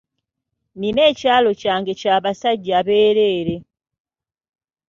[0.79, 3.55] Nina ekyalo kyange kya basajja bereere.